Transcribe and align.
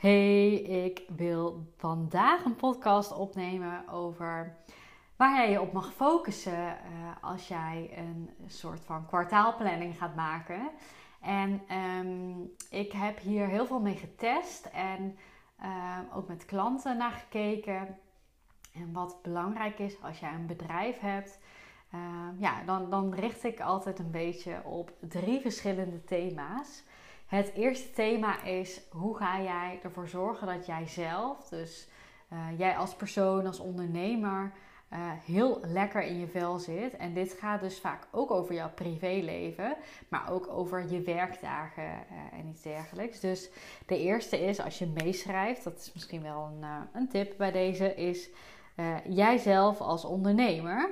Hey, 0.00 0.52
ik 0.54 1.02
wil 1.16 1.72
vandaag 1.76 2.44
een 2.44 2.56
podcast 2.56 3.12
opnemen 3.12 3.88
over 3.88 4.56
waar 5.16 5.36
jij 5.36 5.50
je 5.50 5.60
op 5.60 5.72
mag 5.72 5.92
focussen 5.92 6.68
uh, 6.68 6.76
als 7.20 7.48
jij 7.48 7.90
een 7.96 8.30
soort 8.46 8.80
van 8.84 9.06
kwartaalplanning 9.06 9.98
gaat 9.98 10.14
maken. 10.14 10.70
En 11.20 11.62
um, 11.76 12.50
ik 12.70 12.92
heb 12.92 13.18
hier 13.18 13.46
heel 13.46 13.66
veel 13.66 13.80
mee 13.80 13.96
getest 13.96 14.66
en 14.66 15.18
uh, 15.62 15.98
ook 16.14 16.28
met 16.28 16.44
klanten 16.44 16.96
naar 16.96 17.12
gekeken. 17.12 17.98
En 18.74 18.92
wat 18.92 19.22
belangrijk 19.22 19.78
is 19.78 20.02
als 20.02 20.20
jij 20.20 20.32
een 20.32 20.46
bedrijf 20.46 20.98
hebt, 20.98 21.38
uh, 21.94 22.00
ja, 22.38 22.62
dan, 22.62 22.90
dan 22.90 23.14
richt 23.14 23.44
ik 23.44 23.60
altijd 23.60 23.98
een 23.98 24.10
beetje 24.10 24.64
op 24.64 24.92
drie 25.00 25.40
verschillende 25.40 26.04
thema's. 26.04 26.84
Het 27.30 27.52
eerste 27.54 27.90
thema 27.90 28.42
is 28.42 28.80
hoe 28.90 29.16
ga 29.16 29.42
jij 29.42 29.80
ervoor 29.82 30.08
zorgen 30.08 30.46
dat 30.46 30.66
jij 30.66 30.86
zelf, 30.86 31.48
dus 31.48 31.88
uh, 32.32 32.58
jij 32.58 32.76
als 32.76 32.94
persoon, 32.94 33.46
als 33.46 33.58
ondernemer, 33.58 34.52
uh, 34.92 34.98
heel 35.24 35.60
lekker 35.62 36.02
in 36.02 36.18
je 36.18 36.26
vel 36.26 36.58
zit. 36.58 36.96
En 36.96 37.14
dit 37.14 37.32
gaat 37.32 37.60
dus 37.60 37.80
vaak 37.80 38.06
ook 38.10 38.30
over 38.30 38.54
jouw 38.54 38.70
privéleven, 38.74 39.76
maar 40.08 40.30
ook 40.30 40.48
over 40.48 40.92
je 40.92 41.02
werkdagen 41.02 41.84
uh, 41.84 42.38
en 42.38 42.46
iets 42.46 42.62
dergelijks. 42.62 43.20
Dus 43.20 43.50
de 43.86 43.98
eerste 43.98 44.40
is 44.40 44.60
als 44.60 44.78
je 44.78 44.86
meeschrijft, 44.86 45.64
dat 45.64 45.78
is 45.78 45.92
misschien 45.92 46.22
wel 46.22 46.50
een, 46.52 46.64
een 46.92 47.08
tip 47.08 47.34
bij 47.36 47.52
deze, 47.52 47.94
is 47.94 48.30
jijzelf 49.08 49.80
als 49.80 50.04
ondernemer. 50.04 50.90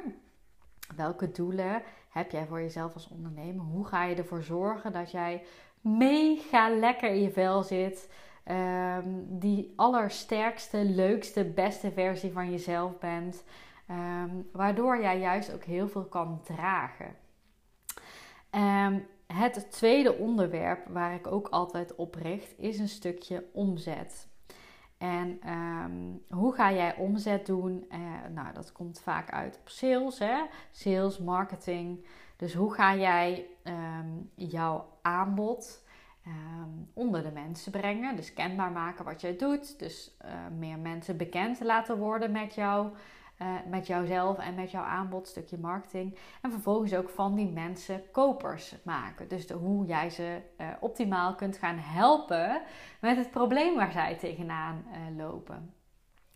Welke 0.96 1.30
doelen 1.30 1.82
heb 2.08 2.30
jij 2.30 2.46
voor 2.46 2.60
jezelf 2.60 2.94
als 2.94 3.08
ondernemer? 3.08 3.64
Hoe 3.64 3.86
ga 3.86 4.04
je 4.04 4.14
ervoor 4.14 4.42
zorgen 4.42 4.92
dat 4.92 5.10
jij 5.10 5.42
mega 5.80 6.70
lekker 6.70 7.10
in 7.10 7.22
je 7.22 7.30
vel 7.30 7.62
zit. 7.62 8.10
Um, 8.50 9.26
die 9.38 9.72
allersterkste, 9.76 10.84
leukste, 10.84 11.44
beste 11.44 11.92
versie 11.92 12.32
van 12.32 12.50
jezelf 12.50 12.98
bent. 12.98 13.44
Um, 13.90 14.48
waardoor 14.52 15.00
jij 15.00 15.18
juist 15.18 15.54
ook 15.54 15.64
heel 15.64 15.88
veel 15.88 16.04
kan 16.04 16.40
dragen. 16.44 17.16
Um, 18.50 19.06
het 19.26 19.70
tweede 19.70 20.14
onderwerp 20.14 20.86
waar 20.88 21.14
ik 21.14 21.26
ook 21.26 21.48
altijd 21.48 21.94
op 21.94 22.14
richt 22.14 22.58
is 22.58 22.78
een 22.78 22.88
stukje 22.88 23.44
omzet. 23.52 24.28
En 24.98 25.40
hoe 26.28 26.54
ga 26.54 26.72
jij 26.72 26.96
omzet 26.96 27.46
doen? 27.46 27.86
Uh, 27.90 27.98
nou, 28.34 28.54
dat 28.54 28.72
komt 28.72 29.00
vaak 29.00 29.30
uit 29.30 29.58
op 29.60 29.68
sales, 29.68 30.18
hè? 30.18 30.42
sales, 30.70 31.18
marketing. 31.18 32.06
Dus 32.38 32.54
hoe 32.54 32.74
ga 32.74 32.94
jij 32.94 33.46
um, 33.64 34.30
jouw 34.34 34.86
aanbod 35.02 35.84
um, 36.26 36.90
onder 36.94 37.22
de 37.22 37.30
mensen 37.30 37.72
brengen? 37.72 38.16
Dus 38.16 38.32
kenbaar 38.32 38.70
maken 38.70 39.04
wat 39.04 39.20
jij 39.20 39.36
doet. 39.36 39.78
Dus 39.78 40.16
uh, 40.24 40.30
meer 40.58 40.78
mensen 40.78 41.16
bekend 41.16 41.60
laten 41.60 41.98
worden 41.98 42.32
met 42.32 42.54
jou. 42.54 42.88
Uh, 43.42 43.48
met 43.68 43.86
jouzelf 43.86 44.38
en 44.38 44.54
met 44.54 44.70
jouw 44.70 44.82
aanbod, 44.82 45.28
stukje 45.28 45.58
marketing. 45.58 46.18
En 46.42 46.50
vervolgens 46.50 46.94
ook 46.94 47.10
van 47.10 47.34
die 47.34 47.48
mensen 47.48 48.02
kopers 48.10 48.74
maken. 48.84 49.28
Dus 49.28 49.46
de, 49.46 49.54
hoe 49.54 49.86
jij 49.86 50.10
ze 50.10 50.40
uh, 50.60 50.66
optimaal 50.80 51.34
kunt 51.34 51.56
gaan 51.56 51.78
helpen 51.78 52.62
met 53.00 53.16
het 53.16 53.30
probleem 53.30 53.74
waar 53.74 53.92
zij 53.92 54.16
tegenaan 54.16 54.84
lopen. 55.16 55.72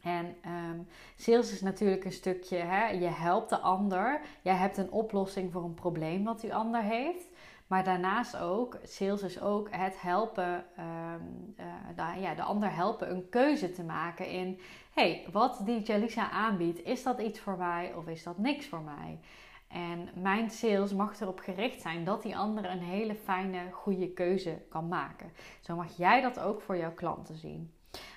En 0.03 0.27
um, 0.47 0.87
sales 1.17 1.53
is 1.53 1.61
natuurlijk 1.61 2.05
een 2.05 2.13
stukje, 2.13 2.57
hè, 2.57 2.89
je 2.89 3.07
helpt 3.07 3.49
de 3.49 3.59
ander. 3.59 4.21
Jij 4.43 4.55
hebt 4.55 4.77
een 4.77 4.91
oplossing 4.91 5.53
voor 5.53 5.65
een 5.65 5.75
probleem 5.75 6.25
wat 6.25 6.41
die 6.41 6.55
ander 6.55 6.83
heeft. 6.83 7.27
Maar 7.67 7.85
daarnaast 7.85 8.37
ook, 8.37 8.79
sales 8.85 9.23
is 9.23 9.41
ook 9.41 9.69
het 9.71 10.01
helpen, 10.01 10.65
um, 10.79 11.55
uh, 11.59 11.65
de, 11.97 12.21
ja, 12.21 12.35
de 12.35 12.43
ander 12.43 12.75
helpen 12.75 13.11
een 13.11 13.29
keuze 13.29 13.73
te 13.73 13.83
maken 13.83 14.27
in... 14.27 14.61
hey, 14.93 15.27
wat 15.33 15.61
die 15.65 15.83
Jalisa 15.83 16.31
aanbiedt, 16.31 16.85
is 16.85 17.03
dat 17.03 17.21
iets 17.21 17.41
voor 17.41 17.57
mij 17.57 17.95
of 17.95 18.07
is 18.07 18.23
dat 18.23 18.39
niks 18.39 18.67
voor 18.67 18.83
mij? 18.83 19.19
En 19.69 20.09
mijn 20.15 20.51
sales 20.51 20.93
mag 20.93 21.21
erop 21.21 21.39
gericht 21.39 21.81
zijn 21.81 22.05
dat 22.05 22.23
die 22.23 22.37
ander 22.37 22.65
een 22.65 22.83
hele 22.83 23.15
fijne, 23.15 23.71
goede 23.71 24.13
keuze 24.13 24.63
kan 24.69 24.89
maken. 24.89 25.33
Zo 25.61 25.77
mag 25.77 25.97
jij 25.97 26.21
dat 26.21 26.41
ook 26.41 26.61
voor 26.61 26.77
jouw 26.77 26.95
klanten 26.95 27.37
zien. 27.37 27.73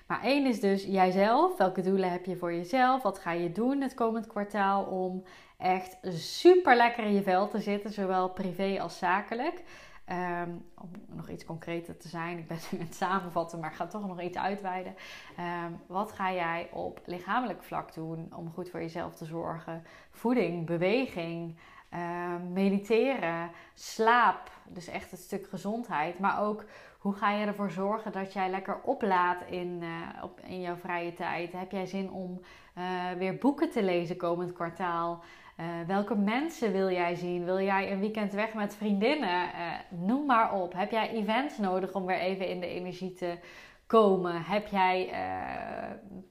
Maar 0.08 0.24
één 0.24 0.46
is 0.46 0.60
dus 0.60 0.84
jijzelf. 0.84 1.58
Welke 1.58 1.82
doelen 1.82 2.12
heb 2.12 2.26
je 2.26 2.38
voor 2.38 2.54
jezelf? 2.54 3.04
Wat 3.04 3.20
ga 3.20 3.32
je 3.32 3.52
doen 3.52 3.82
het 3.82 3.94
komend 3.94 4.28
kwartaal 4.28 4.84
om 4.84 5.24
echt 5.58 5.98
super 6.14 6.76
lekker 6.76 7.04
in 7.04 7.14
je 7.14 7.24
vel 7.24 7.48
te 7.48 7.60
zitten, 7.60 7.94
zowel 7.94 8.30
privé 8.30 8.82
als 8.82 8.98
zakelijk? 8.98 9.64
Um, 10.12 10.66
om 10.76 10.90
nog 11.08 11.30
iets 11.30 11.46
concreter 11.46 11.98
te 11.98 12.08
zijn, 12.08 12.38
ik 12.38 12.48
ben 12.48 12.58
het 12.58 12.80
het 12.80 12.96
samenvatten, 12.96 13.60
maar 13.60 13.70
ik 13.70 13.76
ga 13.76 13.88
toch 13.88 14.08
nog 14.08 14.22
iets 14.22 14.38
uitweiden. 14.38 14.96
Um, 15.40 15.80
wat 15.88 16.12
ga 16.12 16.34
jij 16.34 16.70
op 16.72 17.00
lichamelijk 17.06 17.64
vlak 17.64 17.94
doen 17.94 18.34
om 18.36 18.52
goed 18.52 18.70
voor 18.70 18.80
jezelf 18.80 19.16
te 19.16 19.26
zorgen? 19.26 19.84
Voeding, 20.12 20.66
beweging, 20.66 21.58
um, 21.96 22.54
mediteren, 22.54 23.52
slaap, 23.74 24.52
dus 24.68 24.88
echt 24.88 25.12
het 25.12 25.20
stuk 25.20 25.48
gezondheid, 25.50 26.20
maar 26.20 26.42
ook 26.42 26.66
hoe 27.06 27.14
ga 27.14 27.32
je 27.32 27.46
ervoor 27.46 27.72
zorgen 27.72 28.12
dat 28.12 28.34
jij 28.34 28.50
lekker 28.50 28.80
oplaadt 28.84 29.50
in, 29.50 29.80
uh, 29.82 30.24
op, 30.24 30.40
in 30.46 30.62
jouw 30.62 30.76
vrije 30.76 31.14
tijd? 31.14 31.52
Heb 31.52 31.72
jij 31.72 31.86
zin 31.86 32.12
om 32.12 32.42
uh, 32.78 33.12
weer 33.18 33.38
boeken 33.38 33.70
te 33.70 33.84
lezen 33.84 34.18
komend 34.18 34.54
kwartaal? 34.54 35.24
Uh, 35.60 35.66
welke 35.88 36.16
mensen 36.16 36.72
wil 36.72 36.90
jij 36.90 37.16
zien? 37.16 37.46
Wil 37.46 37.60
jij 37.60 37.92
een 37.92 38.00
weekend 38.00 38.34
weg 38.34 38.54
met 38.54 38.76
vriendinnen? 38.76 39.50
noem 39.90 40.26
maar 40.26 40.54
op. 40.54 40.74
Heb 40.74 40.92
jij 40.92 41.10
events 41.10 41.58
nodig 41.58 41.94
om 41.94 42.06
weer 42.06 42.20
even 42.20 42.48
in 42.48 42.60
de 42.60 42.68
energie 42.68 43.14
te 43.14 43.38
komen? 43.88 44.44
Heb 44.44 44.68
jij 44.68 45.10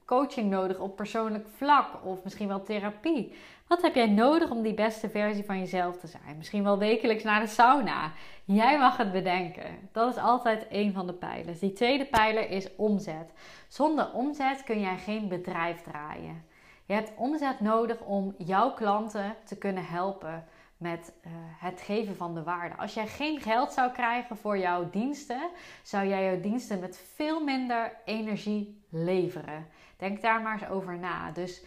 coaching 0.04 0.50
nodig 0.50 0.78
op 0.78 0.96
persoonlijk 0.96 1.46
vlak 1.56 2.04
of 2.04 2.25
misschien 2.25 2.48
wel 2.48 2.62
therapie? 2.62 3.32
Wat 3.66 3.82
heb 3.82 3.94
jij 3.94 4.06
nodig 4.06 4.50
om 4.50 4.62
die 4.62 4.75
beste 4.75 5.08
versie 5.08 5.44
van 5.44 5.58
jezelf 5.58 5.97
te 5.97 6.06
zijn? 6.06 6.36
Misschien 6.36 6.64
wel 6.64 6.78
wekelijks 6.78 7.22
naar 7.22 7.41
de 7.41 7.47
sauna. 7.47 8.12
Jij 8.44 8.78
mag 8.78 8.97
het 8.97 9.12
bedenken. 9.12 9.88
Dat 9.92 10.16
is 10.16 10.22
altijd 10.22 10.66
een 10.70 10.92
van 10.92 11.06
de 11.06 11.12
pijlers. 11.12 11.58
Die 11.58 11.72
tweede 11.72 12.04
pijler 12.04 12.50
is 12.50 12.76
omzet. 12.76 13.32
Zonder 13.69 14.12
omzet 14.12 14.62
kun 14.64 14.80
jij 14.80 14.97
geen 14.97 15.28
bedrijf 15.28 15.82
draaien. 15.82 16.44
Je 16.86 16.94
hebt 16.94 17.12
omzet 17.16 17.60
nodig 17.60 18.00
om 18.00 18.34
jouw 18.38 18.72
klanten 18.72 19.36
te 19.44 19.58
kunnen 19.58 19.86
helpen 19.86 20.44
met 20.76 21.12
uh, 21.26 21.32
het 21.36 21.81
geven 21.81 22.16
van 22.16 22.34
de 22.34 22.42
waarde. 22.42 22.76
Als 22.76 22.94
jij 22.94 23.06
geen 23.06 23.41
geld 23.41 23.72
zou 23.72 23.92
krijgen 23.92 24.36
voor 24.36 24.58
jouw 24.58 24.91
diensten, 24.91 25.50
zou 25.82 26.06
jij 26.06 26.25
jouw 26.25 26.41
diensten 26.41 26.81
met 26.81 27.04
veel 27.14 27.44
minder 27.44 27.92
energie 28.04 28.84
leveren. 28.91 29.66
Denk 29.96 30.22
daar 30.22 30.42
maar 30.42 30.60
eens 30.60 30.70
over 30.70 30.98
na. 30.98 31.31
Dus 31.31 31.64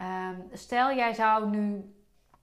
um, 0.00 0.48
stel 0.52 0.94
jij 0.94 1.14
zou 1.14 1.48
nu 1.48 1.94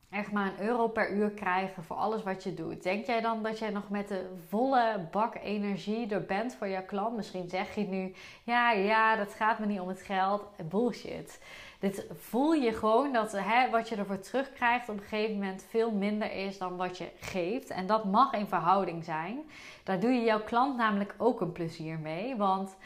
echt 0.10 0.32
maar 0.32 0.46
een 0.46 0.66
euro 0.66 0.88
per 0.88 1.12
uur 1.12 1.30
krijgen 1.30 1.84
voor 1.84 1.96
alles 1.96 2.24
wat 2.24 2.44
je 2.44 2.54
doet. 2.54 2.84
Denk 2.84 3.06
jij 3.06 3.22
dan 3.22 3.44
dat 3.44 3.60
jij 3.60 3.70
nog 3.70 3.90
met 3.90 4.08
de 4.08 4.30
volle 4.48 5.08
bak 5.12 5.36
energie 5.36 6.10
er 6.10 6.26
bent 6.26 6.56
voor 6.56 6.68
jouw 6.68 6.86
klant? 6.86 7.16
Misschien 7.16 7.50
zeg 7.50 7.76
je 7.76 7.88
nu, 7.88 8.14
ja, 8.44 8.72
ja, 8.72 9.16
dat 9.16 9.34
gaat 9.34 9.60
me 9.60 9.66
niet 9.66 9.80
om 9.80 9.88
het 9.88 10.02
geld. 10.02 10.44
Bullshit. 10.70 11.42
Dit 11.80 12.06
voel 12.12 12.54
je 12.54 12.74
gewoon 12.74 13.14
dat 13.14 13.32
hè, 13.32 13.70
wat 13.70 13.90
je 13.90 13.96
ervoor 13.96 14.20
terugkrijgt 14.20 14.90
op 14.90 14.98
een 14.98 15.04
gegeven 15.04 15.34
moment 15.34 15.66
veel 15.70 15.92
minder 15.92 16.32
is 16.32 16.58
dan 16.58 16.78
wat 16.78 16.98
je 16.98 17.12
geeft. 17.20 17.70
En 17.70 17.88
dat 17.88 18.06
mag 18.06 18.34
in 18.34 18.48
verhouding 18.48 19.04
zijn. 19.04 19.40
Daar 19.84 20.00
doe 20.00 20.12
je 20.12 20.22
jouw 20.22 20.44
klant 20.44 20.78
namelijk 20.78 21.16
ook 21.18 21.42
een 21.42 21.52
plezier 21.52 22.00
mee. 22.00 22.36
Want 22.36 22.78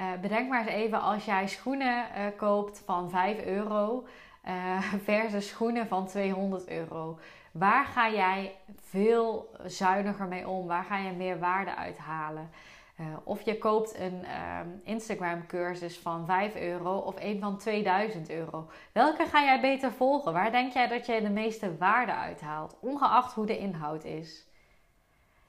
uh, 0.00 0.20
bedenk 0.20 0.48
maar 0.48 0.60
eens 0.60 0.70
even 0.70 1.00
als 1.00 1.24
jij 1.24 1.48
schoenen 1.48 2.04
uh, 2.16 2.24
koopt 2.36 2.82
van 2.84 3.10
5 3.10 3.44
euro 3.44 4.06
uh, 4.48 4.78
versus 5.04 5.48
schoenen 5.48 5.86
van 5.86 6.06
200 6.06 6.68
euro. 6.68 7.18
Waar 7.52 7.84
ga 7.84 8.10
jij 8.10 8.56
veel 8.80 9.50
zuiniger 9.64 10.26
mee 10.26 10.48
om? 10.48 10.66
Waar 10.66 10.84
ga 10.84 10.98
je 10.98 11.12
meer 11.12 11.38
waarde 11.38 11.74
uithalen? 11.74 12.50
Of 13.24 13.42
je 13.42 13.58
koopt 13.58 13.98
een 13.98 14.24
um, 14.60 14.80
Instagram 14.84 15.46
cursus 15.46 15.98
van 15.98 16.26
5 16.26 16.54
euro 16.54 16.96
of 16.98 17.14
een 17.18 17.40
van 17.40 17.58
2000 17.58 18.30
euro. 18.30 18.70
Welke 18.92 19.26
ga 19.26 19.42
jij 19.42 19.60
beter 19.60 19.92
volgen? 19.92 20.32
Waar 20.32 20.50
denk 20.50 20.72
jij 20.72 20.88
dat 20.88 21.06
je 21.06 21.20
de 21.20 21.30
meeste 21.30 21.76
waarde 21.76 22.12
uithaalt? 22.12 22.76
Ongeacht 22.80 23.32
hoe 23.32 23.46
de 23.46 23.58
inhoud 23.58 24.04
is. 24.04 24.49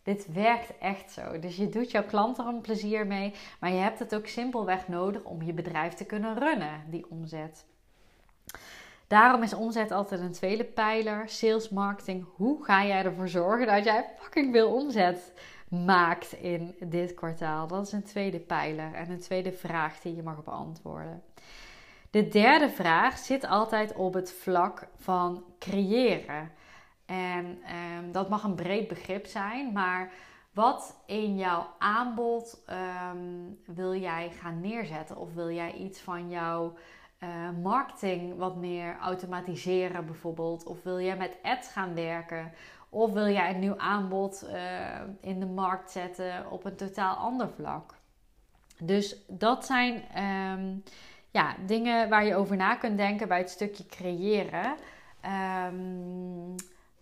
Dit 0.03 0.33
werkt 0.33 0.77
echt 0.77 1.11
zo. 1.11 1.39
Dus 1.39 1.55
je 1.55 1.69
doet 1.69 1.91
jouw 1.91 2.05
klanten 2.05 2.45
er 2.45 2.53
een 2.53 2.61
plezier 2.61 3.07
mee, 3.07 3.33
maar 3.59 3.71
je 3.71 3.79
hebt 3.79 3.99
het 3.99 4.15
ook 4.15 4.27
simpelweg 4.27 4.87
nodig 4.87 5.23
om 5.23 5.41
je 5.41 5.53
bedrijf 5.53 5.93
te 5.93 6.05
kunnen 6.05 6.39
runnen, 6.39 6.83
die 6.87 7.05
omzet. 7.09 7.65
Daarom 9.07 9.43
is 9.43 9.53
omzet 9.53 9.91
altijd 9.91 10.21
een 10.21 10.31
tweede 10.31 10.63
pijler. 10.63 11.29
Sales 11.29 11.69
marketing. 11.69 12.25
Hoe 12.35 12.63
ga 12.63 12.85
jij 12.85 13.05
ervoor 13.05 13.27
zorgen 13.27 13.67
dat 13.67 13.83
jij 13.83 14.05
fucking 14.19 14.53
veel 14.53 14.73
omzet 14.73 15.33
maakt 15.69 16.31
in 16.31 16.75
dit 16.79 17.13
kwartaal? 17.13 17.67
Dat 17.67 17.85
is 17.85 17.91
een 17.91 18.03
tweede 18.03 18.39
pijler 18.39 18.93
en 18.93 19.09
een 19.09 19.19
tweede 19.19 19.51
vraag 19.51 19.99
die 19.99 20.15
je 20.15 20.23
mag 20.23 20.43
beantwoorden. 20.43 21.23
De 22.11 22.27
derde 22.27 22.69
vraag 22.69 23.17
zit 23.17 23.47
altijd 23.47 23.93
op 23.93 24.13
het 24.13 24.31
vlak 24.31 24.87
van 24.97 25.43
creëren. 25.59 26.51
En 27.11 27.59
ehm, 27.65 28.11
dat 28.11 28.29
mag 28.29 28.43
een 28.43 28.55
breed 28.55 28.87
begrip 28.87 29.25
zijn, 29.25 29.71
maar 29.71 30.11
wat 30.53 31.03
in 31.05 31.37
jouw 31.37 31.67
aanbod 31.77 32.63
ehm, 32.65 33.17
wil 33.65 33.95
jij 33.95 34.29
gaan 34.29 34.59
neerzetten? 34.59 35.17
Of 35.17 35.33
wil 35.33 35.51
jij 35.51 35.73
iets 35.73 35.99
van 35.99 36.29
jouw 36.29 36.73
uh, 37.23 37.29
marketing 37.63 38.37
wat 38.37 38.55
meer 38.55 38.97
automatiseren 38.99 40.05
bijvoorbeeld? 40.05 40.65
Of 40.65 40.83
wil 40.83 40.99
jij 40.99 41.17
met 41.17 41.37
ads 41.41 41.67
gaan 41.67 41.93
werken? 41.93 42.51
Of 42.89 43.11
wil 43.11 43.27
jij 43.27 43.53
een 43.53 43.59
nieuw 43.59 43.77
aanbod 43.77 44.45
uh, 44.49 45.01
in 45.21 45.39
de 45.39 45.45
markt 45.45 45.91
zetten 45.91 46.51
op 46.51 46.65
een 46.65 46.75
totaal 46.75 47.15
ander 47.15 47.49
vlak? 47.49 47.95
Dus 48.79 49.15
dat 49.27 49.65
zijn 49.65 50.23
um, 50.23 50.83
ja, 51.31 51.55
dingen 51.65 52.09
waar 52.09 52.25
je 52.25 52.35
over 52.35 52.55
na 52.55 52.75
kunt 52.75 52.97
denken 52.97 53.27
bij 53.27 53.37
het 53.37 53.49
stukje 53.49 53.85
creëren. 53.85 54.75
Um, 55.25 55.90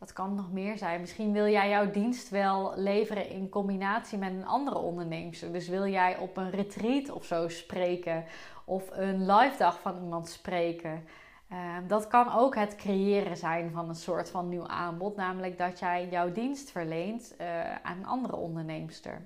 wat 0.09 0.17
kan 0.17 0.35
nog 0.35 0.51
meer 0.51 0.77
zijn? 0.77 0.99
Misschien 0.99 1.31
wil 1.31 1.47
jij 1.47 1.69
jouw 1.69 1.91
dienst 1.91 2.29
wel 2.29 2.73
leveren 2.75 3.29
in 3.29 3.49
combinatie 3.49 4.17
met 4.17 4.31
een 4.31 4.45
andere 4.45 4.77
ondernemer. 4.77 5.51
Dus 5.51 5.67
wil 5.67 5.87
jij 5.87 6.17
op 6.17 6.37
een 6.37 6.49
retreat 6.49 7.09
of 7.09 7.25
zo 7.25 7.47
spreken 7.47 8.25
of 8.65 8.89
een 8.91 9.25
live 9.31 9.57
dag 9.57 9.79
van 9.81 10.03
iemand 10.03 10.29
spreken. 10.29 11.03
Ehm, 11.49 11.87
dat 11.87 12.07
kan 12.07 12.33
ook 12.33 12.55
het 12.55 12.75
creëren 12.75 13.37
zijn 13.37 13.71
van 13.71 13.89
een 13.89 13.95
soort 13.95 14.29
van 14.29 14.49
nieuw 14.49 14.67
aanbod, 14.67 15.15
namelijk 15.15 15.57
dat 15.57 15.79
jij 15.79 16.07
jouw 16.09 16.31
dienst 16.31 16.71
verleent 16.71 17.35
uh, 17.41 17.75
aan 17.75 17.97
een 17.97 18.05
andere 18.05 18.35
onderneemster 18.35 19.21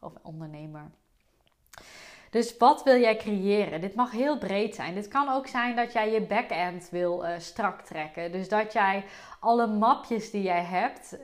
of 0.00 0.12
ondernemer. 0.22 0.90
Dus 2.30 2.56
wat 2.56 2.82
wil 2.82 3.00
jij 3.00 3.16
creëren? 3.16 3.80
Dit 3.80 3.94
mag 3.94 4.10
heel 4.10 4.38
breed 4.38 4.74
zijn. 4.74 4.94
Dit 4.94 5.08
kan 5.08 5.28
ook 5.28 5.46
zijn 5.46 5.76
dat 5.76 5.92
jij 5.92 6.12
je 6.12 6.20
backend 6.20 6.88
wil 6.90 7.24
uh, 7.24 7.30
strak 7.38 7.80
trekken. 7.80 8.32
Dus 8.32 8.48
dat 8.48 8.72
jij 8.72 9.04
alle 9.40 9.66
mapjes 9.66 10.30
die 10.30 10.42
jij 10.42 10.62
hebt 10.62 11.18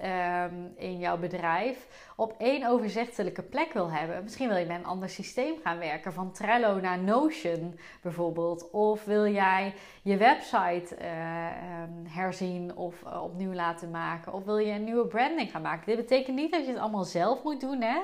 um, 0.53 0.73
in 0.77 0.99
jouw 0.99 1.19
bedrijf 1.19 1.87
op 2.17 2.35
één 2.39 2.67
overzichtelijke 2.67 3.43
plek 3.43 3.73
wil 3.73 3.91
hebben. 3.91 4.23
Misschien 4.23 4.49
wil 4.49 4.57
je 4.57 4.67
met 4.67 4.79
een 4.79 4.87
ander 4.87 5.09
systeem 5.09 5.55
gaan 5.63 5.79
werken, 5.79 6.13
van 6.13 6.33
Trello 6.33 6.81
naar 6.81 6.99
Notion 6.99 7.79
bijvoorbeeld. 8.03 8.71
Of 8.71 9.05
wil 9.05 9.27
jij 9.27 9.75
je 10.03 10.17
website 10.17 10.97
uh, 11.03 11.47
um, 11.83 12.07
herzien 12.09 12.77
of 12.77 13.03
uh, 13.07 13.23
opnieuw 13.23 13.53
laten 13.53 13.91
maken. 13.91 14.33
Of 14.33 14.45
wil 14.45 14.59
je 14.59 14.73
een 14.73 14.85
nieuwe 14.85 15.07
branding 15.07 15.51
gaan 15.51 15.63
maken. 15.63 15.87
Dit 15.87 15.97
betekent 15.97 16.37
niet 16.37 16.53
dat 16.53 16.65
je 16.65 16.73
het 16.73 16.81
allemaal 16.81 17.05
zelf 17.05 17.43
moet 17.43 17.61
doen, 17.61 17.81
hè? 17.81 17.99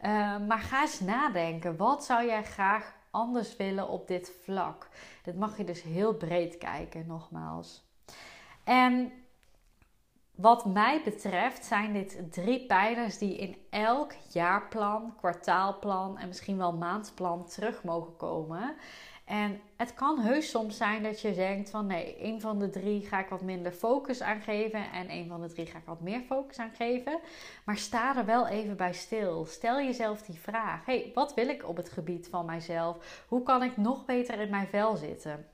Uh, 0.00 0.38
maar 0.46 0.58
ga 0.58 0.80
eens 0.80 1.00
nadenken. 1.00 1.76
Wat 1.76 2.04
zou 2.04 2.26
jij 2.26 2.44
graag 2.44 2.94
anders 3.10 3.56
willen 3.56 3.88
op 3.88 4.08
dit 4.08 4.32
vlak? 4.44 4.88
Dit 5.22 5.38
mag 5.38 5.56
je 5.56 5.64
dus 5.64 5.82
heel 5.82 6.14
breed 6.14 6.58
kijken, 6.58 7.06
nogmaals. 7.06 7.86
En 8.64 9.12
wat 10.34 10.64
mij 10.64 11.02
betreft 11.04 11.64
zijn 11.64 11.92
dit 11.92 12.32
drie 12.32 12.66
pijlers 12.66 13.18
die 13.18 13.36
in 13.36 13.56
elk 13.70 14.12
jaarplan, 14.32 15.14
kwartaalplan 15.16 16.18
en 16.18 16.28
misschien 16.28 16.58
wel 16.58 16.72
maandplan 16.72 17.46
terug 17.46 17.84
mogen 17.84 18.16
komen. 18.16 18.76
En 19.28 19.60
het 19.76 19.94
kan 19.94 20.18
heus 20.20 20.50
soms 20.50 20.76
zijn 20.76 21.02
dat 21.02 21.20
je 21.20 21.34
denkt 21.34 21.70
van 21.70 21.86
nee, 21.86 22.16
een 22.24 22.40
van 22.40 22.58
de 22.58 22.70
drie 22.70 23.06
ga 23.06 23.20
ik 23.20 23.28
wat 23.28 23.42
minder 23.42 23.72
focus 23.72 24.20
aan 24.20 24.40
geven 24.40 24.90
en 24.92 25.10
een 25.10 25.28
van 25.28 25.40
de 25.40 25.52
drie 25.52 25.66
ga 25.66 25.78
ik 25.78 25.84
wat 25.84 26.00
meer 26.00 26.20
focus 26.20 26.58
aan 26.58 26.72
geven. 26.74 27.18
Maar 27.64 27.76
sta 27.76 28.16
er 28.16 28.24
wel 28.24 28.46
even 28.46 28.76
bij 28.76 28.92
stil. 28.92 29.44
Stel 29.44 29.76
jezelf 29.76 30.22
die 30.22 30.38
vraag: 30.38 30.84
hey, 30.84 31.10
wat 31.14 31.34
wil 31.34 31.48
ik 31.48 31.68
op 31.68 31.76
het 31.76 31.88
gebied 31.88 32.28
van 32.28 32.46
mijzelf? 32.46 33.24
Hoe 33.28 33.42
kan 33.42 33.62
ik 33.62 33.76
nog 33.76 34.04
beter 34.04 34.40
in 34.40 34.50
mijn 34.50 34.66
vel 34.66 34.96
zitten? 34.96 35.46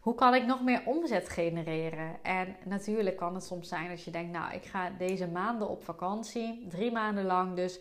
Hoe 0.00 0.14
kan 0.14 0.34
ik 0.34 0.46
nog 0.46 0.62
meer 0.62 0.82
omzet 0.84 1.28
genereren? 1.28 2.22
En 2.22 2.56
natuurlijk 2.64 3.16
kan 3.16 3.34
het 3.34 3.44
soms 3.44 3.68
zijn 3.68 3.88
dat 3.88 4.04
je 4.04 4.10
denkt, 4.10 4.32
nou, 4.32 4.54
ik 4.54 4.64
ga 4.64 4.90
deze 4.98 5.28
maanden 5.28 5.68
op 5.68 5.84
vakantie, 5.84 6.66
drie 6.68 6.92
maanden 6.92 7.24
lang. 7.24 7.56
Dus 7.56 7.80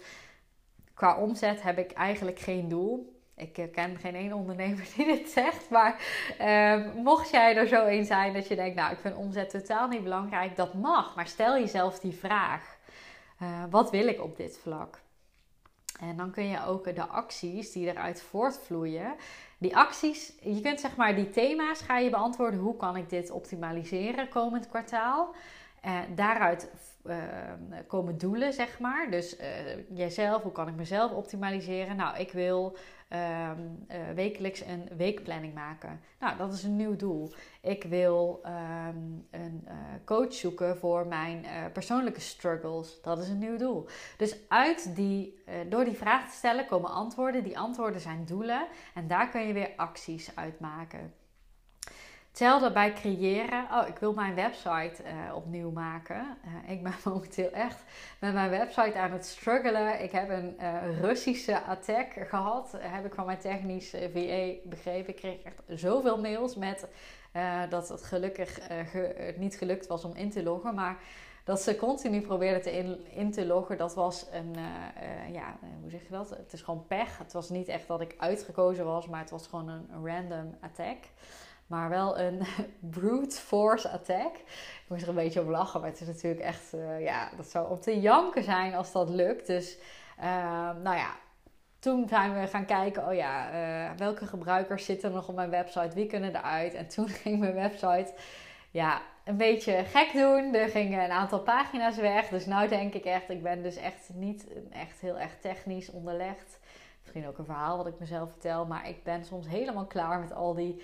qua 0.93 1.17
omzet 1.17 1.61
heb 1.61 1.77
ik 1.77 1.91
eigenlijk 1.91 2.39
geen 2.39 2.67
doel. 2.67 3.20
Ik 3.41 3.71
ken 3.71 3.97
geen 3.97 4.15
één 4.15 4.33
ondernemer 4.33 4.87
die 4.95 5.05
dit 5.05 5.29
zegt. 5.29 5.69
Maar 5.69 5.95
uh, 6.41 6.93
mocht 7.03 7.29
jij 7.29 7.55
er 7.55 7.67
zo 7.67 7.85
een 7.85 8.05
zijn 8.05 8.33
dat 8.33 8.47
je 8.47 8.55
denkt, 8.55 8.75
nou, 8.75 8.91
ik 8.91 8.99
vind 8.99 9.15
omzet 9.15 9.49
totaal 9.49 9.87
niet 9.87 10.03
belangrijk, 10.03 10.55
dat 10.55 10.73
mag. 10.73 11.15
Maar 11.15 11.27
stel 11.27 11.53
jezelf 11.59 11.99
die 11.99 12.13
vraag: 12.13 12.77
uh, 13.41 13.63
wat 13.69 13.91
wil 13.91 14.07
ik 14.07 14.21
op 14.21 14.37
dit 14.37 14.59
vlak? 14.61 14.99
En 15.99 16.17
dan 16.17 16.31
kun 16.31 16.47
je 16.47 16.65
ook 16.65 16.95
de 16.95 17.05
acties 17.05 17.71
die 17.71 17.87
eruit 17.87 18.21
voortvloeien. 18.21 19.15
Die 19.57 19.77
acties, 19.77 20.33
je 20.41 20.61
kunt 20.61 20.79
zeg 20.79 20.95
maar 20.95 21.15
die 21.15 21.29
thema's 21.29 21.81
ga 21.81 21.97
je 21.97 22.09
beantwoorden. 22.09 22.59
Hoe 22.59 22.75
kan 22.75 22.97
ik 22.97 23.09
dit 23.09 23.31
optimaliseren 23.31 24.29
komend 24.29 24.69
kwartaal? 24.69 25.35
Uh, 25.85 25.99
daaruit 26.15 26.69
uh, 27.05 27.15
komen 27.87 28.17
doelen, 28.17 28.53
zeg 28.53 28.79
maar. 28.79 29.11
Dus 29.11 29.39
uh, 29.39 29.45
jijzelf, 29.97 30.41
hoe 30.41 30.51
kan 30.51 30.67
ik 30.67 30.75
mezelf 30.75 31.11
optimaliseren? 31.11 31.95
Nou, 31.95 32.17
ik 32.17 32.31
wil 32.31 32.77
um, 33.09 33.85
uh, 33.89 33.97
wekelijks 34.15 34.61
een 34.61 34.89
weekplanning 34.97 35.53
maken. 35.53 35.99
Nou, 36.19 36.37
dat 36.37 36.53
is 36.53 36.63
een 36.63 36.75
nieuw 36.75 36.95
doel. 36.95 37.33
Ik 37.61 37.83
wil 37.83 38.41
um, 38.45 39.27
een 39.31 39.67
coach 40.05 40.33
zoeken 40.33 40.77
voor 40.77 41.07
mijn 41.07 41.45
persoonlijke 41.73 42.21
struggles. 42.21 43.01
Dat 43.01 43.19
is 43.19 43.29
een 43.29 43.39
nieuw 43.39 43.57
doel. 43.57 43.85
Dus 44.17 44.35
uit 44.47 44.95
die, 44.95 45.43
door 45.69 45.83
die 45.83 45.97
vraag 45.97 46.29
te 46.29 46.35
stellen 46.35 46.65
komen 46.65 46.89
antwoorden. 46.89 47.43
Die 47.43 47.59
antwoorden 47.59 48.01
zijn 48.01 48.25
doelen. 48.25 48.67
En 48.93 49.07
daar 49.07 49.29
kun 49.29 49.47
je 49.47 49.53
weer 49.53 49.71
acties 49.75 50.35
uit 50.35 50.59
maken. 50.59 51.13
Hetzelfde 52.31 52.71
bij 52.71 52.93
creëren. 52.93 53.67
Oh, 53.71 53.87
ik 53.87 53.97
wil 53.97 54.13
mijn 54.13 54.35
website 54.35 55.03
uh, 55.03 55.35
opnieuw 55.35 55.71
maken. 55.71 56.37
Uh, 56.65 56.71
ik 56.71 56.83
ben 56.83 56.93
momenteel 57.05 57.51
echt 57.51 57.83
met 58.19 58.33
mijn 58.33 58.49
website 58.49 58.97
aan 58.97 59.11
het 59.11 59.25
struggelen. 59.25 60.03
Ik 60.03 60.11
heb 60.11 60.29
een 60.29 60.55
uh, 60.59 60.99
Russische 60.99 61.61
attack 61.61 62.13
gehad. 62.27 62.75
heb 62.77 63.05
ik 63.05 63.13
van 63.13 63.25
mijn 63.25 63.37
technisch 63.37 63.89
VA 63.89 64.51
begrepen. 64.63 65.09
Ik 65.09 65.15
kreeg 65.15 65.41
echt 65.41 65.61
zoveel 65.67 66.19
mails 66.19 66.55
met 66.55 66.87
dat 67.69 67.89
het 67.89 68.03
gelukkig 68.03 68.53
ge 68.91 69.33
niet 69.37 69.57
gelukt 69.57 69.87
was 69.87 70.05
om 70.05 70.15
in 70.15 70.29
te 70.29 70.43
loggen. 70.43 70.75
Maar 70.75 70.97
dat 71.43 71.61
ze 71.61 71.75
continu 71.75 72.21
probeerden 72.21 72.61
te 72.61 72.71
in, 72.71 73.05
in 73.09 73.31
te 73.31 73.45
loggen, 73.45 73.77
dat 73.77 73.93
was 73.93 74.25
een, 74.31 74.55
ja, 75.31 75.57
hoe 75.81 75.89
zeg 75.89 76.01
je 76.01 76.09
dat? 76.09 76.29
Het 76.29 76.53
is 76.53 76.61
gewoon 76.61 76.87
pech. 76.87 77.17
Het 77.17 77.33
was 77.33 77.49
niet 77.49 77.67
echt 77.67 77.87
dat 77.87 78.01
ik 78.01 78.15
uitgekozen 78.17 78.85
was, 78.85 79.07
maar 79.07 79.19
het 79.19 79.29
was 79.29 79.47
gewoon 79.47 79.67
een 79.67 80.05
random 80.05 80.55
attack 80.61 80.97
maar 81.71 81.89
wel 81.89 82.19
een 82.19 82.41
brute 82.97 83.35
force 83.35 83.89
attack. 83.89 84.35
Ik 84.35 84.85
moest 84.87 85.01
er 85.01 85.09
een 85.09 85.15
beetje 85.15 85.41
op 85.41 85.47
lachen, 85.47 85.79
maar 85.79 85.89
het 85.89 86.01
is 86.01 86.07
natuurlijk 86.07 86.41
echt, 86.41 86.73
uh, 86.73 87.01
ja, 87.01 87.29
dat 87.37 87.47
zou 87.47 87.69
om 87.69 87.79
te 87.79 87.99
janken 87.99 88.43
zijn 88.43 88.75
als 88.75 88.91
dat 88.91 89.09
lukt. 89.09 89.47
Dus, 89.47 89.77
uh, 90.19 90.25
nou 90.83 90.95
ja, 90.95 91.15
toen 91.79 92.07
zijn 92.07 92.39
we 92.39 92.47
gaan 92.47 92.65
kijken, 92.65 93.07
oh 93.07 93.13
ja, 93.13 93.53
uh, 93.53 93.97
welke 93.97 94.25
gebruikers 94.25 94.85
zitten 94.85 95.11
nog 95.11 95.27
op 95.27 95.35
mijn 95.35 95.49
website, 95.49 95.95
wie 95.95 96.07
kunnen 96.07 96.35
eruit? 96.35 96.73
En 96.73 96.87
toen 96.87 97.09
ging 97.21 97.39
mijn 97.39 97.53
website, 97.53 98.13
ja, 98.71 99.01
een 99.23 99.37
beetje 99.37 99.83
gek 99.85 100.11
doen. 100.13 100.53
Er 100.53 100.69
gingen 100.69 101.03
een 101.03 101.11
aantal 101.11 101.39
pagina's 101.39 101.97
weg. 101.97 102.27
Dus 102.27 102.45
nou 102.45 102.67
denk 102.67 102.93
ik 102.93 103.05
echt, 103.05 103.29
ik 103.29 103.43
ben 103.43 103.63
dus 103.63 103.75
echt 103.75 104.09
niet 104.13 104.47
echt 104.71 104.99
heel 104.99 105.19
erg 105.19 105.39
technisch 105.39 105.91
onderlegd. 105.91 106.59
Misschien 107.01 107.27
ook 107.27 107.37
een 107.37 107.45
verhaal 107.45 107.77
wat 107.77 107.87
ik 107.87 107.99
mezelf 107.99 108.31
vertel, 108.31 108.65
maar 108.65 108.89
ik 108.89 109.03
ben 109.03 109.25
soms 109.25 109.47
helemaal 109.47 109.85
klaar 109.85 110.19
met 110.19 110.33
al 110.33 110.53
die 110.53 110.81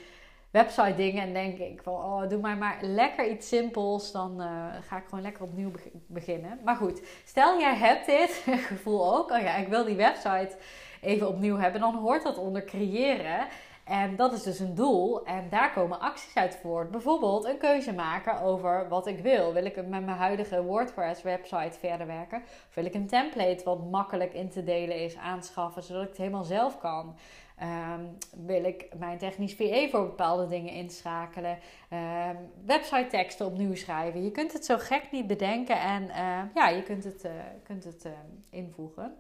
website 0.58 0.96
dingen. 0.96 1.24
En 1.24 1.34
denk 1.34 1.58
ik 1.58 1.82
van, 1.84 1.94
oh, 1.94 2.30
doe 2.30 2.40
maar 2.40 2.58
maar 2.58 2.78
lekker 2.82 3.30
iets 3.30 3.48
simpels. 3.48 4.12
Dan 4.12 4.42
uh, 4.42 4.66
ga 4.82 4.98
ik 4.98 5.04
gewoon 5.10 5.22
lekker 5.24 5.44
opnieuw 5.44 5.72
beginnen. 6.08 6.60
Maar 6.64 6.76
goed, 6.76 7.02
stel 7.26 7.60
jij 7.60 7.76
hebt 7.76 8.06
dit 8.06 8.44
gevoel 8.72 9.18
ook. 9.18 9.32
Oh 9.32 9.40
ja, 9.40 9.56
ik 9.56 9.68
wil 9.68 9.86
die 9.86 9.96
website 9.96 10.58
even 11.02 11.28
opnieuw 11.28 11.58
hebben. 11.58 11.82
Dan 11.82 11.96
hoort 11.96 12.24
dat 12.24 12.38
onder 12.38 12.64
creëren. 12.64 13.48
En 13.88 14.16
dat 14.16 14.34
is 14.34 14.44
dus 14.44 14.60
een 14.60 14.76
doel 14.76 15.26
en 15.26 15.50
daar 15.50 15.74
komen 15.74 16.00
acties 16.00 16.36
uit 16.36 16.56
voort. 16.62 16.92
Bijvoorbeeld 16.92 17.46
een 17.46 17.58
keuze 17.58 17.94
maken 17.94 18.42
over 18.42 18.88
wat 18.90 19.08
ik 19.08 19.20
wil. 19.20 19.54
Wil 19.54 19.66
ik 19.66 19.76
met 19.76 19.90
mijn 19.90 20.08
huidige 20.08 20.64
WordPress 20.64 21.22
website 21.22 21.80
verder 21.80 22.08
werken? 22.08 22.42
Of 22.42 22.76
wil 22.76 22.86
ik 22.86 22.94
een 22.94 23.08
template 23.08 23.64
wat 23.64 23.90
makkelijk 23.90 24.34
in 24.34 24.50
te 24.50 24.64
delen 24.64 25.04
is 25.04 25.18
aanschaffen, 25.18 25.84
zodat 25.84 26.02
ik 26.02 26.10
het 26.10 26.18
helemaal 26.18 26.44
zelf 26.44 26.80
kan? 26.80 27.16
Ehm, 27.58 28.02
wil 28.46 28.64
ik 28.64 28.88
mijn 28.98 29.18
technisch 29.18 29.56
VA 29.56 29.88
voor 29.90 30.06
bepaalde 30.06 30.48
dingen 30.48 30.74
inschakelen? 30.74 31.58
Um, 31.94 32.38
website 32.66 33.08
teksten 33.10 33.46
opnieuw 33.46 33.76
schrijven. 33.76 34.24
Je 34.24 34.32
kunt 34.32 34.54
het 34.54 34.66
zo 34.66 34.78
gek 34.78 35.12
niet 35.12 35.28
bedenken 35.28 35.80
en 35.80 36.04
uh, 36.04 36.42
ja, 36.54 36.70
je 36.70 36.84
kunt 36.84 37.04
het, 37.04 37.26
uh, 37.26 37.32
kunt 37.64 37.84
het 37.84 38.06
uh, 38.06 38.12
invoegen. 38.50 39.18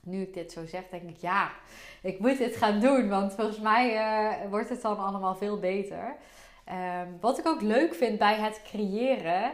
Nu 0.00 0.22
ik 0.22 0.34
dit 0.34 0.52
zo 0.52 0.66
zeg, 0.66 0.82
denk 0.90 1.02
ik 1.02 1.16
ja, 1.16 1.50
ik 2.02 2.18
moet 2.18 2.38
dit 2.38 2.56
gaan 2.56 2.80
doen, 2.80 3.08
want 3.08 3.32
volgens 3.32 3.60
mij 3.60 4.48
wordt 4.50 4.68
het 4.68 4.82
dan 4.82 4.98
allemaal 4.98 5.34
veel 5.34 5.58
beter. 5.58 6.16
Um, 7.02 7.18
wat 7.20 7.38
ik 7.38 7.46
ook 7.46 7.60
leuk 7.60 7.94
vind 7.94 8.18
bij 8.18 8.34
het 8.34 8.62
creëren 8.64 9.52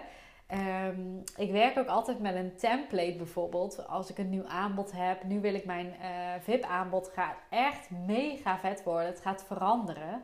Um, 0.52 1.22
ik 1.36 1.50
werk 1.50 1.78
ook 1.78 1.86
altijd 1.86 2.20
met 2.20 2.34
een 2.34 2.56
template 2.56 3.16
bijvoorbeeld. 3.16 3.86
Als 3.88 4.10
ik 4.10 4.18
een 4.18 4.30
nieuw 4.30 4.46
aanbod 4.46 4.92
heb. 4.92 5.24
Nu 5.24 5.40
wil 5.40 5.54
ik 5.54 5.64
mijn 5.64 5.86
uh, 5.86 5.94
VIP-aanbod 6.40 7.10
gaat 7.14 7.36
echt 7.50 7.90
mega 8.06 8.58
vet 8.58 8.82
worden. 8.82 9.06
Het 9.06 9.20
gaat 9.20 9.44
veranderen. 9.46 10.22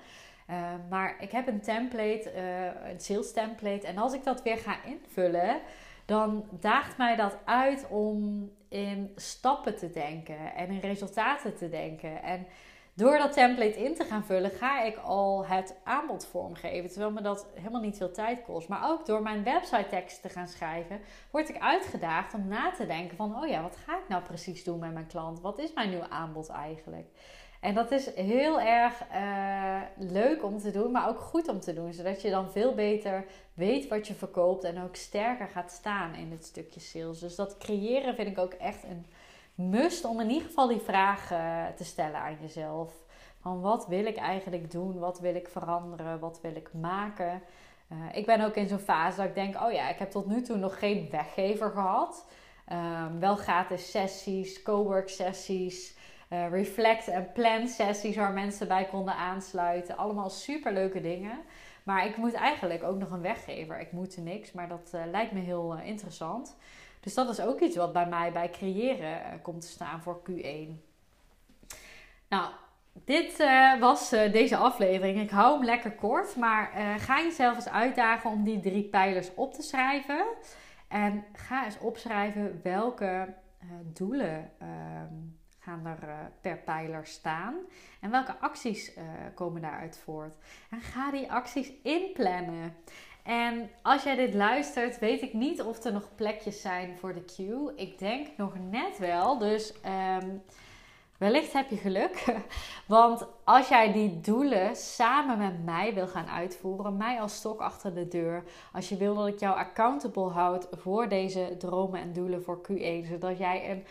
Uh, 0.50 0.56
maar 0.88 1.16
ik 1.20 1.30
heb 1.30 1.46
een 1.46 1.60
template, 1.60 2.32
uh, 2.36 2.90
een 2.90 3.00
sales 3.00 3.32
template. 3.32 3.86
En 3.86 3.98
als 3.98 4.12
ik 4.12 4.24
dat 4.24 4.42
weer 4.42 4.58
ga 4.58 4.76
invullen, 4.84 5.60
dan 6.10 6.44
daagt 6.60 6.96
mij 6.96 7.16
dat 7.16 7.36
uit 7.44 7.86
om 7.88 8.50
in 8.68 9.12
stappen 9.16 9.76
te 9.76 9.90
denken 9.90 10.54
en 10.54 10.70
in 10.70 10.80
resultaten 10.80 11.56
te 11.56 11.68
denken. 11.68 12.22
En 12.22 12.46
door 12.94 13.18
dat 13.18 13.32
template 13.32 13.84
in 13.84 13.94
te 13.94 14.04
gaan 14.04 14.24
vullen, 14.24 14.50
ga 14.50 14.82
ik 14.82 14.96
al 14.96 15.46
het 15.46 15.76
aanbod 15.84 16.26
vormgeven. 16.26 16.90
Terwijl 16.90 17.12
me 17.12 17.20
dat 17.20 17.46
helemaal 17.54 17.80
niet 17.80 17.96
veel 17.96 18.12
tijd 18.12 18.42
kost. 18.42 18.68
Maar 18.68 18.90
ook 18.90 19.06
door 19.06 19.22
mijn 19.22 19.44
website 19.44 19.86
tekst 19.88 20.22
te 20.22 20.28
gaan 20.28 20.48
schrijven, 20.48 21.00
word 21.30 21.48
ik 21.48 21.58
uitgedaagd 21.58 22.34
om 22.34 22.48
na 22.48 22.70
te 22.70 22.86
denken 22.86 23.16
van, 23.16 23.42
oh 23.42 23.48
ja, 23.48 23.62
wat 23.62 23.76
ga 23.76 23.98
ik 23.98 24.08
nou 24.08 24.22
precies 24.22 24.64
doen 24.64 24.78
met 24.78 24.92
mijn 24.92 25.06
klant? 25.06 25.40
Wat 25.40 25.58
is 25.58 25.72
mijn 25.72 25.88
nieuwe 25.88 26.10
aanbod 26.10 26.48
eigenlijk? 26.48 27.06
En 27.60 27.74
dat 27.74 27.90
is 27.90 28.14
heel 28.14 28.60
erg 28.60 29.02
uh, 29.12 29.80
leuk 29.96 30.44
om 30.44 30.58
te 30.58 30.70
doen, 30.70 30.90
maar 30.90 31.08
ook 31.08 31.20
goed 31.20 31.48
om 31.48 31.60
te 31.60 31.74
doen. 31.74 31.92
Zodat 31.92 32.22
je 32.22 32.30
dan 32.30 32.50
veel 32.50 32.74
beter 32.74 33.24
weet 33.54 33.88
wat 33.88 34.06
je 34.06 34.14
verkoopt 34.14 34.64
en 34.64 34.82
ook 34.82 34.96
sterker 34.96 35.48
gaat 35.48 35.72
staan 35.72 36.14
in 36.14 36.30
het 36.30 36.44
stukje 36.44 36.80
sales. 36.80 37.18
Dus 37.18 37.34
dat 37.34 37.58
creëren 37.58 38.14
vind 38.14 38.28
ik 38.28 38.38
ook 38.38 38.52
echt 38.52 38.84
een 38.84 39.06
must 39.54 40.04
om 40.04 40.20
in 40.20 40.30
ieder 40.30 40.46
geval 40.46 40.68
die 40.68 40.80
vraag 40.80 41.32
uh, 41.32 41.66
te 41.76 41.84
stellen 41.84 42.20
aan 42.20 42.36
jezelf. 42.40 42.92
Van 43.40 43.60
wat 43.60 43.86
wil 43.86 44.06
ik 44.06 44.16
eigenlijk 44.16 44.70
doen? 44.70 44.98
Wat 44.98 45.20
wil 45.20 45.34
ik 45.34 45.48
veranderen? 45.48 46.18
Wat 46.18 46.40
wil 46.42 46.56
ik 46.56 46.72
maken? 46.72 47.42
Uh, 47.92 47.98
ik 48.12 48.26
ben 48.26 48.40
ook 48.40 48.54
in 48.54 48.68
zo'n 48.68 48.78
fase 48.78 49.16
dat 49.16 49.26
ik 49.26 49.34
denk: 49.34 49.62
oh 49.62 49.72
ja, 49.72 49.88
ik 49.88 49.98
heb 49.98 50.10
tot 50.10 50.26
nu 50.26 50.42
toe 50.42 50.56
nog 50.56 50.78
geen 50.78 51.08
weggever 51.10 51.70
gehad. 51.70 52.26
Um, 52.72 53.20
wel 53.20 53.36
gratis 53.36 53.90
sessies, 53.90 54.62
cowork 54.62 55.08
sessies, 55.08 55.96
uh, 56.32 56.50
reflect 56.50 57.08
en 57.08 57.32
plan 57.32 57.68
sessies 57.68 58.16
waar 58.16 58.32
mensen 58.32 58.68
bij 58.68 58.84
konden 58.84 59.14
aansluiten. 59.14 59.96
Allemaal 59.96 60.30
super 60.30 60.72
leuke 60.72 61.00
dingen. 61.00 61.38
Maar 61.82 62.06
ik 62.06 62.16
moet 62.16 62.32
eigenlijk 62.32 62.82
ook 62.82 62.98
nog 62.98 63.10
een 63.10 63.20
weggever. 63.20 63.80
Ik 63.80 63.92
moet 63.92 64.16
er 64.16 64.22
niks, 64.22 64.52
maar 64.52 64.68
dat 64.68 64.90
uh, 64.94 65.00
lijkt 65.10 65.32
me 65.32 65.40
heel 65.40 65.76
interessant. 65.76 66.56
Dus 67.00 67.14
dat 67.14 67.28
is 67.28 67.40
ook 67.40 67.60
iets 67.60 67.76
wat 67.76 67.92
bij 67.92 68.06
mij 68.06 68.32
bij 68.32 68.50
creëren 68.50 69.20
uh, 69.20 69.26
komt 69.42 69.60
te 69.60 69.66
staan 69.66 70.02
voor 70.02 70.20
Q1. 70.30 70.68
Nou, 72.28 72.50
dit 72.92 73.40
uh, 73.40 73.80
was 73.80 74.12
uh, 74.12 74.32
deze 74.32 74.56
aflevering. 74.56 75.20
Ik 75.20 75.30
hou 75.30 75.56
hem 75.56 75.64
lekker 75.64 75.92
kort, 75.92 76.36
maar 76.36 76.70
ga 76.98 77.20
jezelf 77.20 77.54
eens 77.54 77.68
uitdagen 77.68 78.30
om 78.30 78.44
die 78.44 78.60
drie 78.60 78.84
pijlers 78.84 79.34
op 79.34 79.54
te 79.54 79.62
schrijven. 79.62 80.24
En 80.88 81.24
ga 81.32 81.64
eens 81.64 81.78
opschrijven 81.78 82.60
welke 82.62 83.34
doelen 83.92 84.50
ehm, 84.58 85.14
gaan 85.70 85.86
er 85.86 86.30
per 86.40 86.56
pijler 86.56 87.06
staan 87.06 87.54
en 88.00 88.10
welke 88.10 88.38
acties 88.38 88.92
komen 89.34 89.62
daaruit 89.62 89.98
voort. 90.04 90.34
En 90.70 90.80
ga 90.80 91.10
die 91.10 91.32
acties 91.32 91.72
inplannen. 91.82 92.74
En 93.22 93.70
als 93.82 94.02
jij 94.02 94.16
dit 94.16 94.34
luistert, 94.34 94.98
weet 94.98 95.22
ik 95.22 95.32
niet 95.32 95.62
of 95.62 95.84
er 95.84 95.92
nog 95.92 96.08
plekjes 96.14 96.60
zijn 96.60 96.98
voor 96.98 97.14
de 97.14 97.24
queue. 97.24 97.74
Ik 97.76 97.98
denk 97.98 98.28
nog 98.36 98.52
net 98.70 98.98
wel. 98.98 99.38
Dus 99.38 99.74
um, 100.22 100.42
wellicht 101.18 101.52
heb 101.52 101.70
je 101.70 101.76
geluk. 101.76 102.24
Want 102.86 103.26
als 103.44 103.68
jij 103.68 103.92
die 103.92 104.20
doelen 104.20 104.76
samen 104.76 105.38
met 105.38 105.64
mij 105.64 105.94
wil 105.94 106.06
gaan 106.06 106.28
uitvoeren, 106.28 106.96
mij 106.96 107.20
als 107.20 107.36
stok 107.36 107.60
achter 107.60 107.94
de 107.94 108.08
deur. 108.08 108.44
Als 108.72 108.88
je 108.88 108.96
wil 108.96 109.14
dat 109.14 109.26
ik 109.26 109.40
jou 109.40 109.56
accountable 109.56 110.28
houd 110.28 110.68
voor 110.70 111.08
deze 111.08 111.54
dromen 111.58 112.00
en 112.00 112.12
doelen 112.12 112.42
voor 112.42 112.60
Q1. 112.70 113.06
Zodat 113.08 113.38
jij 113.38 113.70
een 113.70 113.84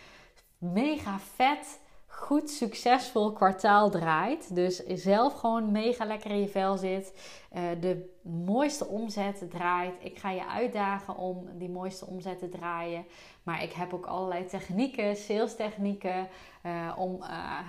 mega 0.60 1.20
vet 1.20 1.80
goed 2.08 2.50
succesvol 2.50 3.34
kwartaal 3.34 3.89
draait. 3.89 4.56
Dus 4.56 4.86
zelf 4.86 5.34
gewoon 5.34 5.72
mega 5.72 6.06
lekker 6.06 6.32
in 6.32 6.39
je 6.39 6.48
vel 6.48 6.78
zit. 6.78 7.13
Uh, 7.54 7.62
de 7.80 8.16
mooiste 8.22 8.88
omzet 8.88 9.46
draait. 9.50 9.94
Ik 10.00 10.18
ga 10.18 10.30
je 10.30 10.48
uitdagen 10.48 11.16
om 11.16 11.48
die 11.54 11.70
mooiste 11.70 12.06
omzet 12.06 12.39
te 12.39 12.50
draaien. 12.50 13.06
Maar 13.44 13.63
ik 13.63 13.72
heb 13.72 13.94
ook 13.94 14.06
allerlei 14.06 14.46
technieken, 14.46 15.16
sales 15.16 15.56
technieken. 15.56 16.28
Uh, 16.66 16.94
om 16.98 17.18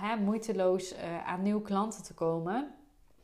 hè, 0.01 0.15
moeiteloos 0.15 0.95
aan 1.25 1.41
nieuwe 1.41 1.61
klanten 1.61 2.03
te 2.03 2.13
komen. 2.13 2.73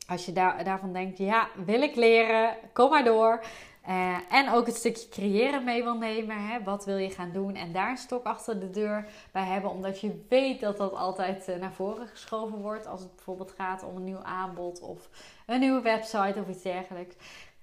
Als 0.08 0.26
je 0.26 0.32
daar, 0.32 0.64
daarvan 0.64 0.94
denkt, 0.94 1.18
ja, 1.18 1.48
wil 1.66 1.82
ik 1.82 1.96
leren, 1.96 2.56
kom 2.74 2.90
maar 2.90 3.04
door. 3.04 3.44
Uh, 3.88 4.18
en 4.30 4.50
ook 4.50 4.66
het 4.66 4.76
stukje 4.76 5.10
creëren 5.10 5.64
mee 5.64 5.84
wil 5.84 5.98
nemen. 5.98 6.48
Hè? 6.48 6.64
Wat 6.64 6.86
wil 6.86 6.98
je 6.98 7.10
gaan 7.10 7.32
doen? 7.32 7.56
En 7.56 7.72
daar 7.72 7.90
een 7.90 7.98
stok 7.98 8.26
achter 8.26 8.60
de 8.60 8.70
deur 8.70 9.06
bij 9.32 9.44
hebben. 9.44 9.72
Omdat 9.72 10.00
je 10.02 10.26
weet 10.30 10.60
dat 10.60 10.78
dat 10.78 10.94
altijd 10.94 11.50
uh, 11.50 11.56
naar 11.56 11.74
voren 11.74 12.08
geschoven 12.08 12.58
wordt. 12.58 12.88
Als 12.88 13.02
het 13.02 13.16
bijvoorbeeld 13.16 13.52
gaat 13.52 13.84
om 13.84 13.96
een 13.96 14.04
nieuw 14.04 14.24
aanbod 14.24 14.80
of 14.82 15.10
een 15.46 15.60
nieuwe 15.60 15.82
website 15.82 16.40
of 16.40 16.48
iets 16.48 16.64
dergelijks. 16.64 17.16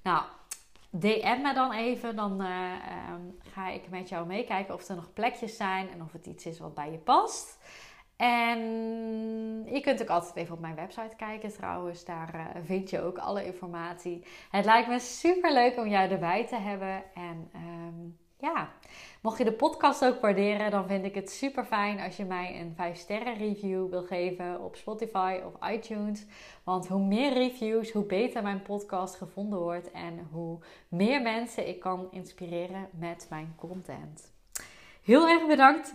Nou, 0.03 0.23
DM 0.91 1.41
me 1.43 1.55
dan 1.55 1.73
even. 1.73 2.17
Dan 2.17 2.43
uh, 2.43 2.73
um, 3.13 3.39
ga 3.53 3.69
ik 3.69 3.89
met 3.91 4.09
jou 4.09 4.27
meekijken 4.27 4.75
of 4.75 4.89
er 4.89 4.95
nog 4.95 5.13
plekjes 5.13 5.57
zijn. 5.57 5.91
En 5.91 6.03
of 6.03 6.13
het 6.13 6.27
iets 6.27 6.47
is 6.47 6.59
wat 6.59 6.75
bij 6.75 6.91
je 6.91 6.99
past. 6.99 7.59
En 8.17 8.61
je 9.73 9.81
kunt 9.81 10.03
ook 10.03 10.09
altijd 10.09 10.37
even 10.37 10.55
op 10.55 10.61
mijn 10.61 10.75
website 10.75 11.17
kijken 11.17 11.53
trouwens. 11.53 12.05
Daar 12.05 12.35
uh, 12.35 12.65
vind 12.65 12.91
je 12.91 13.01
ook 13.01 13.19
alle 13.19 13.45
informatie. 13.45 14.25
Het 14.51 14.65
lijkt 14.65 14.89
me 14.89 14.99
super 14.99 15.53
leuk 15.53 15.77
om 15.77 15.89
jou 15.89 16.11
erbij 16.11 16.47
te 16.47 16.57
hebben. 16.57 17.03
En 17.15 17.51
um, 17.55 18.19
ja, 18.39 18.69
mocht 19.23 19.39
je 19.39 19.45
de 19.45 19.53
podcast 19.53 20.05
ook 20.05 20.21
waarderen, 20.21 20.71
dan 20.71 20.87
vind 20.87 21.05
ik 21.05 21.15
het 21.15 21.31
super 21.31 21.65
fijn 21.65 22.01
als 22.01 22.17
je 22.17 22.25
mij 22.25 22.61
een 22.61 22.73
5 22.77 22.97
sterren 22.97 23.37
review 23.37 23.91
wil 23.91 24.03
geven 24.03 24.61
op 24.61 24.77
Spotify 24.77 25.41
of 25.47 25.71
iTunes. 25.71 26.27
Want 26.65 26.89
hoe 26.89 27.07
meer 27.07 27.33
reviews, 27.33 27.91
hoe 27.91 28.05
beter 28.05 28.43
mijn 28.43 28.63
podcast 28.63 29.17
gevonden 29.17 29.59
wordt 29.59 29.91
en 29.91 30.29
hoe 30.33 30.59
meer 30.89 31.23
mensen 31.23 31.69
ik 31.69 31.81
kan 31.81 32.09
inspireren 32.11 32.89
met 32.93 33.27
mijn 33.31 33.55
content. 33.57 34.33
Heel 35.03 35.29
erg 35.29 35.47
bedankt 35.47 35.95